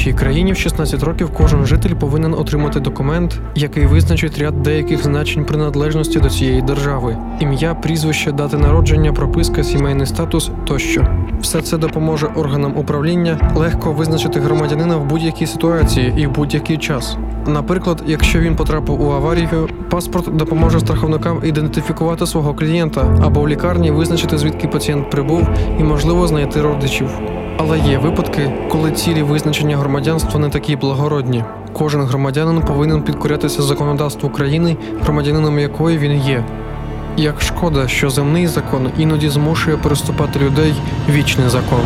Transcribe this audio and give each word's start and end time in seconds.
нашій 0.00 0.12
країні 0.12 0.52
в 0.52 0.56
16 0.56 1.02
років 1.02 1.30
кожен 1.36 1.66
житель 1.66 1.94
повинен 1.94 2.34
отримати 2.34 2.80
документ, 2.80 3.40
який 3.54 3.86
визначить 3.86 4.38
ряд 4.38 4.62
деяких 4.62 5.02
значень 5.02 5.44
приналежності 5.44 6.20
до 6.20 6.30
цієї 6.30 6.62
держави: 6.62 7.16
ім'я, 7.40 7.74
прізвище, 7.74 8.32
дати 8.32 8.58
народження, 8.58 9.12
прописка, 9.12 9.62
сімейний 9.62 10.06
статус 10.06 10.50
тощо. 10.66 11.06
Все 11.40 11.62
це 11.62 11.78
допоможе 11.78 12.26
органам 12.26 12.76
управління 12.76 13.52
легко 13.56 13.92
визначити 13.92 14.40
громадянина 14.40 14.96
в 14.96 15.04
будь-якій 15.04 15.46
ситуації 15.46 16.14
і 16.16 16.26
в 16.26 16.30
будь-який 16.30 16.78
час. 16.78 17.16
Наприклад, 17.46 18.02
якщо 18.06 18.38
він 18.38 18.56
потрапив 18.56 19.02
у 19.02 19.10
аварію, 19.12 19.68
паспорт 19.90 20.36
допоможе 20.36 20.80
страховникам 20.80 21.40
ідентифікувати 21.44 22.26
свого 22.26 22.54
клієнта 22.54 23.18
або 23.22 23.40
в 23.40 23.48
лікарні 23.48 23.90
визначити 23.90 24.38
звідки 24.38 24.68
пацієнт 24.68 25.10
прибув 25.10 25.48
і 25.80 25.82
можливо 25.82 26.26
знайти 26.26 26.62
родичів. 26.62 27.10
Але 27.62 27.78
є 27.78 27.98
випадки, 27.98 28.52
коли 28.68 28.90
цілі 28.90 29.22
визначення 29.22 29.76
громадянства 29.76 30.40
не 30.40 30.48
такі 30.48 30.76
благородні. 30.76 31.44
Кожен 31.72 32.02
громадянин 32.02 32.62
повинен 32.62 33.02
підкорятися 33.02 33.62
законодавству 33.62 34.30
країни, 34.30 34.76
громадянином 35.02 35.58
якої 35.58 35.98
він 35.98 36.12
є. 36.12 36.44
Як 37.16 37.42
шкода, 37.42 37.88
що 37.88 38.10
земний 38.10 38.46
закон 38.46 38.90
іноді 38.98 39.28
змушує 39.28 39.76
переступати 39.76 40.38
людей 40.38 40.74
вічний 41.10 41.48
закон. 41.48 41.80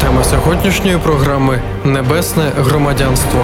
Тема 0.00 0.24
сьогоднішньої 0.24 0.98
програми 0.98 1.62
Небесне 1.84 2.50
громадянство. 2.58 3.40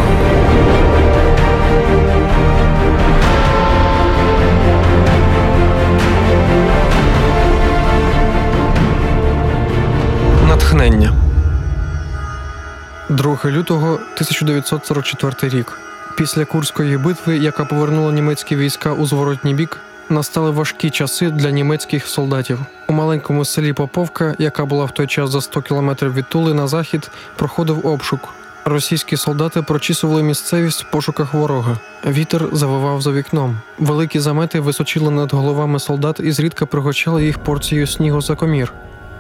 2 13.17 13.39
лютого 13.45 13.93
1944 13.93 15.59
рік. 15.59 15.79
Після 16.17 16.45
Курської 16.45 16.97
битви, 16.97 17.37
яка 17.37 17.65
повернула 17.65 18.13
німецькі 18.13 18.57
війська 18.57 18.93
у 18.93 19.07
зворотній 19.07 19.55
бік, 19.55 19.81
настали 20.09 20.51
важкі 20.51 20.91
часи 20.91 21.31
для 21.31 21.51
німецьких 21.51 22.07
солдатів. 22.07 22.59
У 22.89 22.93
маленькому 22.93 23.45
селі 23.45 23.73
Поповка, 23.73 24.35
яка 24.39 24.65
була 24.65 24.85
в 24.85 24.91
той 24.91 25.07
час 25.07 25.31
за 25.31 25.41
100 25.41 25.63
кілометрів 25.63 26.15
від 26.15 26.29
Тули 26.29 26.55
на 26.55 26.67
захід, 26.67 27.11
проходив 27.37 27.87
обшук. 27.87 28.29
Російські 28.65 29.17
солдати 29.17 29.63
прочісували 29.63 30.23
місцевість 30.23 30.85
в 30.85 30.91
пошуках 30.91 31.35
ворога. 31.35 31.79
Вітер 32.07 32.49
завивав 32.53 33.03
за 33.03 33.13
вікном. 33.13 33.59
Великі 33.79 34.21
замети 34.21 34.61
височили 34.61 35.11
над 35.11 35.33
головами 35.33 35.79
солдат 35.79 36.21
і 36.21 36.33
зрідка 36.33 36.67
пригочали 36.67 37.25
їх 37.25 37.39
порцією 37.39 37.87
снігу 37.87 38.21
за 38.21 38.35
комір. 38.35 38.73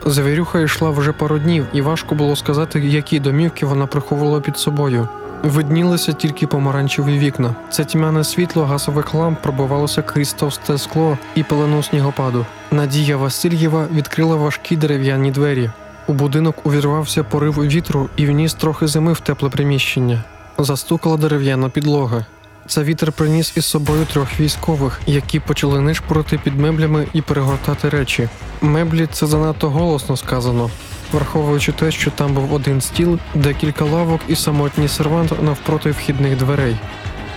Завірюха 0.04 0.60
йшла 0.60 0.90
вже 0.90 1.12
пару 1.12 1.38
днів, 1.38 1.66
і 1.72 1.80
важко 1.80 2.14
було 2.14 2.36
сказати, 2.36 2.80
які 2.80 3.20
домівки 3.20 3.66
вона 3.66 3.86
приховувала 3.86 4.40
під 4.40 4.58
собою. 4.58 5.08
Виднілися 5.42 6.12
тільки 6.12 6.46
помаранчеві 6.46 7.18
вікна. 7.18 7.54
Це 7.70 7.84
тьмяне 7.84 8.24
світло 8.24 8.64
газових 8.64 9.14
ламп 9.14 9.38
пробивалося 9.42 10.02
крізь 10.02 10.32
товсте 10.32 10.78
скло 10.78 11.18
і 11.34 11.42
пелену 11.42 11.82
снігопаду. 11.82 12.46
Надія 12.70 13.16
Васильєва 13.16 13.86
відкрила 13.92 14.36
важкі 14.36 14.76
дерев'яні 14.76 15.30
двері. 15.30 15.70
У 16.06 16.12
будинок 16.12 16.66
увірвався 16.66 17.24
порив 17.24 17.54
вітру 17.54 18.08
і 18.16 18.26
вніс 18.26 18.54
трохи 18.54 18.86
зими 18.86 19.12
в 19.12 19.20
тепле 19.20 19.48
приміщення. 19.48 20.22
Застукала 20.58 21.16
дерев'яна 21.16 21.68
підлога. 21.68 22.26
Це 22.68 22.82
вітер 22.82 23.12
приніс 23.12 23.56
із 23.56 23.64
собою 23.64 24.04
трьох 24.04 24.40
військових, 24.40 25.00
які 25.06 25.40
почали 25.40 25.80
нишпорити 25.80 26.38
під 26.38 26.60
меблями 26.60 27.06
і 27.12 27.22
перегортати 27.22 27.88
речі. 27.88 28.28
Меблі 28.60 29.08
це 29.12 29.26
занадто 29.26 29.70
голосно 29.70 30.16
сказано, 30.16 30.70
враховуючи 31.12 31.72
те, 31.72 31.90
що 31.90 32.10
там 32.10 32.34
був 32.34 32.52
один 32.52 32.80
стіл, 32.80 33.18
декілька 33.34 33.84
лавок 33.84 34.20
і 34.28 34.36
самотній 34.36 34.88
сервант 34.88 35.42
навпроти 35.42 35.90
вхідних 35.90 36.36
дверей. 36.36 36.76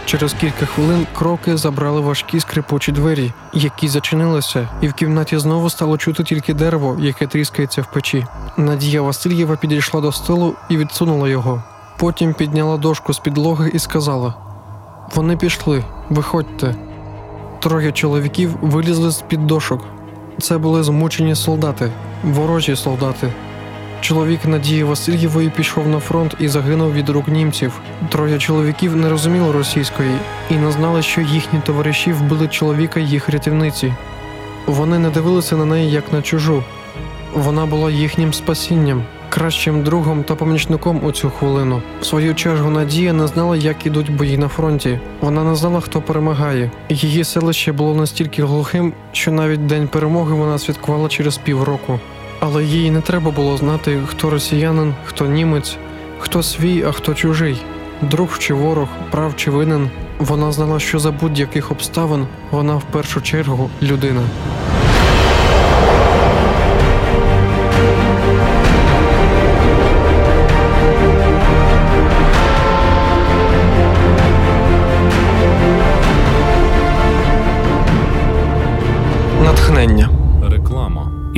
Через 0.05 0.33
кілька 0.33 0.65
хвилин 0.65 1.07
кроки 1.17 1.57
забрали 1.57 2.01
важкі 2.01 2.39
скрипучі 2.39 2.91
двері, 2.91 3.33
які 3.53 3.87
зачинилися, 3.87 4.69
і 4.81 4.87
в 4.87 4.93
кімнаті 4.93 5.37
знову 5.37 5.69
стало 5.69 5.97
чути 5.97 6.23
тільки 6.23 6.53
дерево, 6.53 6.97
яке 6.99 7.27
тріскається 7.27 7.81
в 7.81 7.91
печі. 7.91 8.25
Надія 8.57 9.01
Васильєва 9.01 9.55
підійшла 9.55 10.01
до 10.01 10.11
столу 10.11 10.55
і 10.69 10.77
відсунула 10.77 11.29
його. 11.29 11.63
Потім 11.97 12.33
підняла 12.33 12.77
дошку 12.77 13.13
з 13.13 13.19
підлоги 13.19 13.71
і 13.73 13.79
сказала: 13.79 14.48
Вони 15.15 15.37
пішли, 15.37 15.83
виходьте. 16.09 16.75
Троє 17.59 17.91
чоловіків 17.91 18.55
вилізли 18.61 19.11
з 19.11 19.21
під 19.21 19.47
дошок. 19.47 19.85
Це 20.41 20.57
були 20.57 20.83
змучені 20.83 21.35
солдати, 21.35 21.91
ворожі 22.23 22.75
солдати. 22.75 23.33
Чоловік 24.01 24.45
Надії 24.45 24.83
Васильєвої 24.83 25.49
пішов 25.49 25.87
на 25.87 25.99
фронт 25.99 26.35
і 26.39 26.47
загинув 26.47 26.93
від 26.93 27.09
рук 27.09 27.27
німців. 27.27 27.81
Троє 28.09 28.39
чоловіків 28.39 28.95
не 28.95 29.09
розуміли 29.09 29.51
російської 29.51 30.11
і 30.49 30.55
не 30.55 30.71
знали, 30.71 31.01
що 31.01 31.21
їхні 31.21 31.59
товариші 31.65 32.13
вбили 32.13 32.47
чоловіка 32.47 32.99
їх 32.99 33.29
рятівниці. 33.29 33.93
Вони 34.65 34.99
не 34.99 35.09
дивилися 35.09 35.55
на 35.57 35.65
неї 35.65 35.91
як 35.91 36.13
на 36.13 36.21
чужу. 36.21 36.63
Вона 37.33 37.65
була 37.65 37.91
їхнім 37.91 38.33
спасінням, 38.33 39.03
кращим 39.29 39.83
другом 39.83 40.23
та 40.23 40.35
помічником 40.35 41.03
у 41.03 41.11
цю 41.11 41.29
хвилину. 41.29 41.81
В 42.01 42.05
свою 42.05 42.35
чергу 42.35 42.69
Надія 42.69 43.13
не 43.13 43.27
знала, 43.27 43.55
як 43.55 43.85
ідуть 43.85 44.15
бої 44.15 44.37
на 44.37 44.47
фронті. 44.47 44.99
Вона 45.21 45.43
не 45.43 45.55
знала, 45.55 45.79
хто 45.81 46.01
перемагає. 46.01 46.71
Її 46.89 47.23
селище 47.23 47.71
було 47.71 47.95
настільки 47.95 48.43
глухим, 48.43 48.93
що 49.11 49.31
навіть 49.31 49.67
день 49.67 49.87
перемоги 49.87 50.35
вона 50.35 50.59
святкувала 50.59 51.09
через 51.09 51.37
півроку. 51.37 51.99
Але 52.39 52.63
їй 52.63 52.91
не 52.91 53.01
треба 53.01 53.31
було 53.31 53.57
знати, 53.57 53.99
хто 54.07 54.29
росіянин, 54.29 54.93
хто 55.05 55.25
німець, 55.25 55.77
хто 56.19 56.43
свій, 56.43 56.83
а 56.83 56.91
хто 56.91 57.13
чужий, 57.13 57.61
друг 58.01 58.39
чи 58.39 58.53
ворог, 58.53 58.87
прав 59.11 59.33
чи 59.35 59.51
винен. 59.51 59.89
Вона 60.19 60.51
знала, 60.51 60.79
що 60.79 60.99
за 60.99 61.11
будь-яких 61.11 61.71
обставин 61.71 62.27
вона 62.51 62.75
в 62.75 62.83
першу 62.83 63.21
чергу 63.21 63.69
людина. 63.81 64.21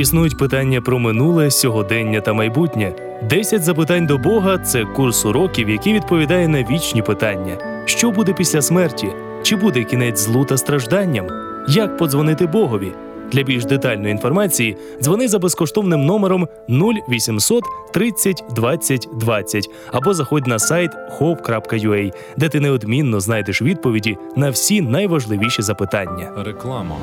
Існують 0.02 0.38
питання 0.38 0.82
про 0.82 1.00
минуле, 1.00 1.52
сьогодення 1.52 2.22
та 2.22 2.34
майбутнє. 2.34 2.94
10 3.30 3.64
запитань 3.64 4.06
до 4.06 4.18
Бога 4.18 4.58
це 4.58 4.86
курс 4.86 5.26
уроків, 5.26 5.70
який 5.70 5.94
відповідає 5.94 6.48
на 6.48 6.64
вічні 6.64 7.02
питання: 7.02 7.58
що 7.86 8.12
буде 8.12 8.34
після 8.34 8.62
смерті? 8.62 9.08
Чи 9.44 9.56
буде 9.56 9.84
кінець 9.84 10.20
злу 10.20 10.46
та 10.46 10.58
стражданням? 10.58 11.28
Як 11.70 11.98
подзвонити 11.98 12.48
Богові? 12.48 12.92
Для 13.32 13.44
більш 13.44 13.66
детальної 13.66 14.12
інформації 14.12 14.78
дзвони 15.02 15.28
за 15.28 15.40
безкоштовним 15.40 16.06
номером 16.06 16.48
0800 16.70 17.64
30 17.94 18.44
20 18.56 19.08
20 19.14 19.70
або 19.92 20.14
заходь 20.14 20.48
на 20.48 20.60
сайт 20.60 20.92
hope.ua, 21.20 22.14
де 22.38 22.50
ти 22.50 22.60
неодмінно 22.60 23.20
знайдеш 23.20 23.62
відповіді 23.62 24.18
на 24.36 24.50
всі 24.50 24.82
найважливіші 24.82 25.62
запитання. 25.62 26.32
Реклама. 26.38 26.96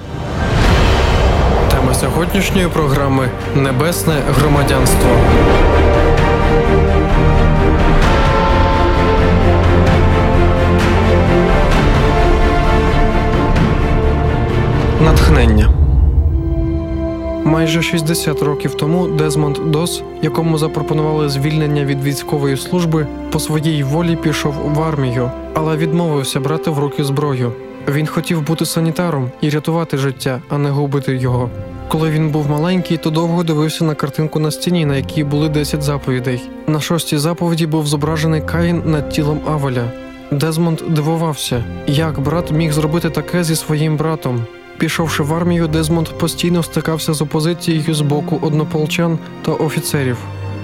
Сьогоднішньої 2.00 2.68
програми 2.68 3.30
Небесне 3.56 4.14
громадянство. 4.38 5.10
Натхнення. 15.00 15.70
Майже 17.44 17.82
60 17.82 18.42
років 18.42 18.74
тому 18.74 19.08
Дезмонд 19.08 19.58
Дос, 19.66 20.02
якому 20.22 20.58
запропонували 20.58 21.28
звільнення 21.28 21.84
від 21.84 22.04
військової 22.04 22.56
служби, 22.56 23.06
по 23.32 23.40
своїй 23.40 23.82
волі 23.82 24.16
пішов 24.16 24.54
в 24.64 24.82
армію, 24.82 25.30
але 25.54 25.76
відмовився 25.76 26.40
брати 26.40 26.70
в 26.70 26.78
руки 26.78 27.04
зброю. 27.04 27.52
Він 27.88 28.06
хотів 28.06 28.42
бути 28.42 28.66
санітаром 28.66 29.30
і 29.40 29.50
рятувати 29.50 29.96
життя, 29.96 30.40
а 30.48 30.58
не 30.58 30.70
губити 30.70 31.16
його. 31.16 31.50
Коли 31.88 32.10
він 32.10 32.30
був 32.30 32.50
маленький, 32.50 32.96
то 32.96 33.10
довго 33.10 33.42
дивився 33.42 33.84
на 33.84 33.94
картинку 33.94 34.40
на 34.40 34.50
стіні, 34.50 34.86
на 34.86 34.96
якій 34.96 35.24
були 35.24 35.48
10 35.48 35.82
заповідей. 35.82 36.50
На 36.66 36.80
шостій 36.80 37.18
заповіді 37.18 37.66
був 37.66 37.86
зображений 37.86 38.40
Каїн 38.40 38.82
над 38.84 39.10
тілом 39.10 39.40
Авеля. 39.48 39.92
Дезмонд 40.30 40.80
дивувався, 40.88 41.64
як 41.86 42.20
брат 42.20 42.52
міг 42.52 42.72
зробити 42.72 43.10
таке 43.10 43.44
зі 43.44 43.56
своїм 43.56 43.96
братом. 43.96 44.44
Пішовши 44.78 45.22
в 45.22 45.34
армію, 45.34 45.68
Дезмонд 45.68 46.08
постійно 46.08 46.62
стикався 46.62 47.14
з 47.14 47.22
опозицією 47.22 47.94
з 47.94 48.00
боку 48.00 48.38
однополчан 48.42 49.18
та 49.42 49.52
офіцерів. 49.52 50.16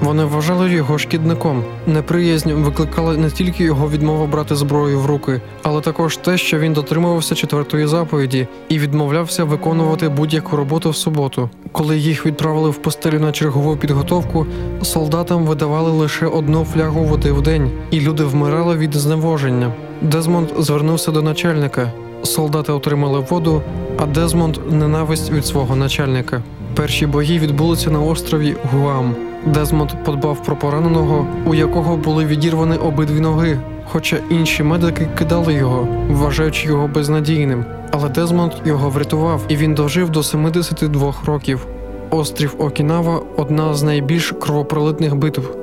Вони 0.03 0.25
вважали 0.25 0.71
його 0.71 0.99
шкідником. 0.99 1.65
Неприязнь 1.87 2.53
викликала 2.53 3.17
не 3.17 3.31
тільки 3.31 3.65
його 3.65 3.91
відмова 3.91 4.27
брати 4.27 4.55
зброю 4.55 5.01
в 5.01 5.07
руки, 5.07 5.41
але 5.63 5.81
також 5.81 6.17
те, 6.17 6.39
що 6.39 6.59
він 6.59 6.73
дотримувався 6.73 7.35
четвертої 7.35 7.87
заповіді 7.87 8.47
і 8.69 8.79
відмовлявся 8.79 9.45
виконувати 9.45 10.09
будь-яку 10.09 10.57
роботу 10.57 10.91
в 10.91 10.97
суботу. 10.97 11.51
Коли 11.73 11.99
їх 11.99 12.27
відправили 12.27 12.71
в 12.71 12.77
постелю 12.77 13.21
на 13.21 13.33
чергову 13.33 13.77
підготовку, 13.77 14.47
солдатам 14.83 15.47
видавали 15.47 15.91
лише 15.91 16.27
одну 16.27 16.65
флягу 16.65 17.05
води 17.05 17.33
в 17.33 17.43
день, 17.43 17.71
і 17.91 18.01
люди 18.01 18.25
вмирали 18.25 18.77
від 18.77 18.95
зневоження. 18.95 19.73
Дезмонд 20.03 20.49
звернувся 20.59 21.11
до 21.11 21.23
начальника. 21.23 21.93
Солдати 22.23 22.73
отримали 22.73 23.25
воду, 23.31 23.63
а 23.99 24.07
Дезмонд 24.07 24.59
ненависть 24.71 25.31
від 25.31 25.47
свого 25.47 25.77
начальника. 25.77 26.43
Перші 26.75 27.07
бої 27.07 27.39
відбулися 27.39 27.91
на 27.91 28.01
острові 28.01 28.57
Гуам. 28.73 29.15
Дезмонд 29.47 29.91
подбав 30.05 30.43
про 30.43 30.57
пораненого, 30.57 31.27
у 31.47 31.55
якого 31.55 31.97
були 31.97 32.25
відірвані 32.25 32.77
обидві 32.77 33.21
ноги, 33.21 33.61
хоча 33.85 34.17
інші 34.31 34.63
медики 34.63 35.09
кидали 35.19 35.55
його, 35.55 35.89
вважаючи 36.11 36.67
його 36.67 36.89
безнадійним. 36.89 37.65
Але 37.91 38.09
Дезмонд 38.09 38.53
його 38.65 38.91
врятував, 38.91 39.45
і 39.49 39.57
він 39.57 39.75
дожив 39.75 40.11
до 40.11 40.23
72 40.23 41.15
років. 41.27 41.67
Острів 42.11 42.55
Окінава 42.59 43.21
одна 43.37 43.75
з 43.75 43.83
найбільш 43.83 44.35
кровопролитних 44.41 45.17
битв. 45.17 45.57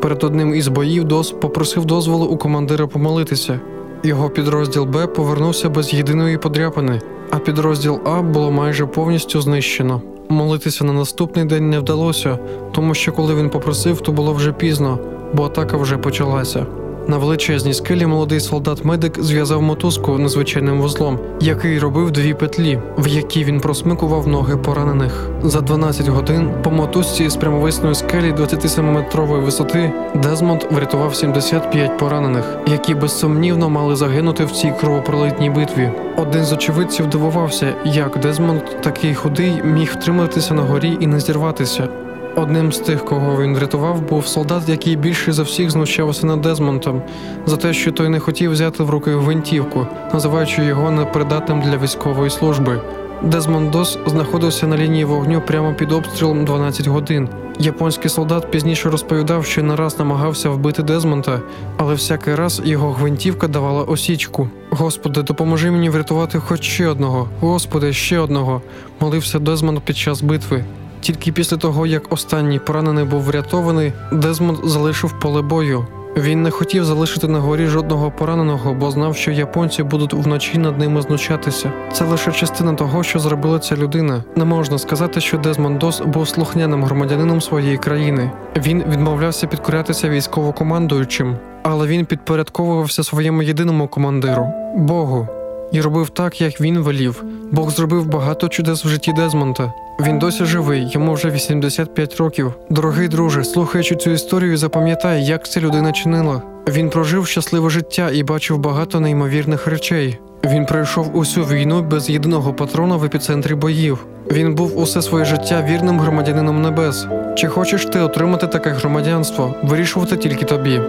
Перед 0.00 0.24
одним 0.24 0.54
із 0.54 0.68
боїв 0.68 1.04
Дос 1.04 1.30
попросив 1.30 1.84
дозволу 1.84 2.26
у 2.26 2.36
командира 2.36 2.86
помолитися. 2.86 3.60
Його 4.02 4.30
підрозділ 4.30 4.84
Б 4.84 5.06
повернувся 5.06 5.68
без 5.68 5.94
єдиної 5.94 6.38
подряпини, 6.38 7.00
а 7.30 7.38
підрозділ 7.38 8.00
А 8.04 8.22
було 8.22 8.50
майже 8.50 8.86
повністю 8.86 9.40
знищено. 9.40 10.02
Молитися 10.28 10.84
на 10.84 10.92
наступний 10.92 11.44
день 11.44 11.70
не 11.70 11.78
вдалося, 11.78 12.38
тому 12.72 12.94
що 12.94 13.12
коли 13.12 13.34
він 13.34 13.50
попросив, 13.50 14.00
то 14.00 14.12
було 14.12 14.32
вже 14.32 14.52
пізно, 14.52 14.98
бо 15.32 15.44
атака 15.44 15.76
вже 15.76 15.98
почалася. 15.98 16.66
На 17.08 17.18
величезній 17.18 17.74
скелі 17.74 18.06
молодий 18.06 18.40
солдат-медик 18.40 19.22
зв'язав 19.22 19.62
мотузку 19.62 20.18
незвичайним 20.18 20.80
вузлом, 20.80 21.18
який 21.40 21.78
робив 21.78 22.10
дві 22.10 22.34
петлі, 22.34 22.78
в 22.98 23.06
які 23.06 23.44
він 23.44 23.60
просмикував 23.60 24.28
ноги 24.28 24.56
поранених. 24.56 25.28
За 25.42 25.60
12 25.60 26.08
годин 26.08 26.50
по 26.62 26.70
мотузці 26.70 27.28
з 27.28 27.36
прямовисної 27.36 27.94
скелі 27.94 28.32
27-метрової 28.32 29.44
висоти 29.44 29.92
Дезмонд 30.14 30.62
врятував 30.70 31.14
75 31.14 31.98
поранених, 31.98 32.44
які 32.66 32.94
безсумнівно 32.94 33.70
мали 33.70 33.96
загинути 33.96 34.44
в 34.44 34.50
цій 34.50 34.72
кровопролитній 34.80 35.50
битві. 35.50 35.90
Один 36.16 36.44
з 36.44 36.52
очевидців 36.52 37.06
дивувався, 37.06 37.74
як 37.84 38.18
Дезмонд, 38.20 38.62
такий 38.82 39.14
худий, 39.14 39.62
міг 39.64 39.92
втриматися 40.00 40.54
на 40.54 40.62
горі 40.62 40.98
і 41.00 41.06
не 41.06 41.20
зірватися. 41.20 41.88
Одним 42.36 42.72
з 42.72 42.78
тих, 42.78 43.04
кого 43.04 43.42
він 43.42 43.54
врятував, 43.54 44.02
був 44.02 44.26
солдат, 44.26 44.68
який 44.68 44.96
більше 44.96 45.32
за 45.32 45.42
всіх 45.42 45.70
знущався 45.70 46.26
над 46.26 46.40
Дезмонтом 46.40 47.02
за 47.46 47.56
те, 47.56 47.72
що 47.72 47.92
той 47.92 48.08
не 48.08 48.20
хотів 48.20 48.50
взяти 48.50 48.82
в 48.82 48.90
руки 48.90 49.10
гвинтівку, 49.10 49.86
називаючи 50.12 50.64
його 50.64 50.90
непридатним 50.90 51.60
для 51.60 51.76
військової 51.76 52.30
служби. 52.30 52.80
Дезмонд 53.22 53.70
Дос 53.70 53.98
знаходився 54.06 54.66
на 54.66 54.76
лінії 54.76 55.04
вогню 55.04 55.42
прямо 55.46 55.74
під 55.74 55.92
обстрілом 55.92 56.44
12 56.44 56.86
годин. 56.86 57.28
Японський 57.58 58.10
солдат 58.10 58.50
пізніше 58.50 58.90
розповідав, 58.90 59.44
що 59.44 59.62
не 59.62 59.76
раз 59.76 59.98
намагався 59.98 60.50
вбити 60.50 60.82
Дезмонта, 60.82 61.40
але 61.76 61.94
всякий 61.94 62.34
раз 62.34 62.62
його 62.64 62.92
гвинтівка 62.92 63.48
давала 63.48 63.82
осічку. 63.82 64.48
Господи, 64.70 65.22
допоможи 65.22 65.70
мені 65.70 65.90
врятувати 65.90 66.38
хоч 66.38 66.62
ще 66.62 66.88
одного. 66.88 67.28
Господи, 67.40 67.92
ще 67.92 68.18
одного. 68.18 68.62
Молився 69.00 69.38
Дезмонд 69.38 69.80
під 69.80 69.96
час 69.96 70.22
битви. 70.22 70.64
Тільки 71.04 71.32
після 71.32 71.56
того, 71.56 71.86
як 71.86 72.12
останній 72.12 72.58
поранений 72.58 73.04
був 73.04 73.22
врятований, 73.22 73.92
Дезмонд 74.12 74.58
залишив 74.64 75.20
поле 75.20 75.42
бою. 75.42 75.86
Він 76.16 76.42
не 76.42 76.50
хотів 76.50 76.84
залишити 76.84 77.28
на 77.28 77.38
горі 77.38 77.66
жодного 77.66 78.10
пораненого, 78.10 78.74
бо 78.74 78.90
знав, 78.90 79.16
що 79.16 79.30
японці 79.30 79.82
будуть 79.82 80.14
вночі 80.14 80.58
над 80.58 80.78
ними 80.78 81.02
знущатися. 81.02 81.72
Це 81.92 82.04
лише 82.04 82.32
частина 82.32 82.74
того, 82.74 83.02
що 83.02 83.18
зробила 83.18 83.58
ця 83.58 83.76
людина. 83.76 84.24
Не 84.36 84.44
можна 84.44 84.78
сказати, 84.78 85.20
що 85.20 85.38
Дезмонд 85.38 85.78
Дос 85.78 86.00
був 86.00 86.28
слухняним 86.28 86.84
громадянином 86.84 87.40
своєї 87.40 87.76
країни. 87.76 88.30
Він 88.56 88.84
відмовлявся 88.92 89.46
підкорятися 89.46 90.08
військовокомандуючим, 90.08 91.36
але 91.62 91.86
він 91.86 92.06
підпорядковувався 92.06 93.04
своєму 93.04 93.42
єдиному 93.42 93.88
командиру 93.88 94.46
Богу. 94.76 95.28
І 95.72 95.80
робив 95.80 96.10
так, 96.10 96.40
як 96.40 96.60
він 96.60 96.78
велів. 96.78 97.24
Бог 97.52 97.70
зробив 97.70 98.06
багато 98.06 98.48
чудес 98.48 98.84
в 98.84 98.88
житті 98.88 99.12
Дезмонта. 99.12 99.72
Він 100.00 100.18
досі 100.18 100.44
живий, 100.44 100.88
йому 100.90 101.12
вже 101.14 101.30
85 101.30 102.16
років. 102.16 102.52
Дорогий 102.70 103.08
друже, 103.08 103.44
слухаючи 103.44 103.96
цю 103.96 104.10
історію, 104.10 104.56
запам'ятай, 104.56 105.24
як 105.24 105.48
ця 105.48 105.60
людина 105.60 105.92
чинила. 105.92 106.42
Він 106.68 106.90
прожив 106.90 107.26
щасливе 107.26 107.70
життя 107.70 108.10
і 108.12 108.22
бачив 108.22 108.58
багато 108.58 109.00
неймовірних 109.00 109.66
речей. 109.66 110.18
Він 110.44 110.66
пройшов 110.66 111.16
усю 111.16 111.44
війну 111.44 111.82
без 111.82 112.10
єдиного 112.10 112.54
патрона 112.54 112.96
в 112.96 113.04
епіцентрі 113.04 113.54
боїв. 113.54 114.06
Він 114.30 114.54
був 114.54 114.78
усе 114.78 115.02
своє 115.02 115.24
життя 115.24 115.66
вірним 115.68 116.00
громадянином 116.00 116.62
небес. 116.62 117.06
Чи 117.36 117.48
хочеш 117.48 117.86
ти 117.86 118.00
отримати 118.00 118.46
таке 118.46 118.70
громадянство? 118.70 119.54
Вирішувати 119.62 120.16
тільки 120.16 120.44
тобі. 120.44 120.80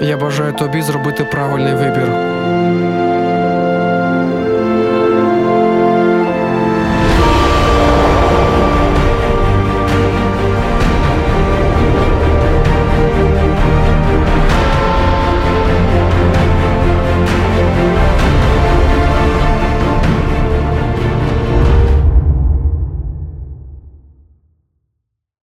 Я 0.00 0.16
бажаю 0.16 0.52
тобі 0.52 0.82
зробити 0.82 1.24
правильний 1.24 1.74
вибір. 1.74 2.08